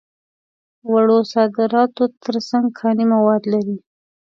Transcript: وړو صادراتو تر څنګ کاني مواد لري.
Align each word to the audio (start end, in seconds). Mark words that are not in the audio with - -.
وړو 0.91 1.19
صادراتو 1.33 2.03
تر 2.23 2.35
څنګ 2.49 2.67
کاني 2.79 3.05
مواد 3.13 3.41
لري. 3.53 3.77